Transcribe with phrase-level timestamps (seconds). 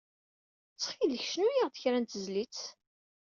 [0.73, 2.59] Ttxil-k, cnu-aɣ-d kra n tezlit.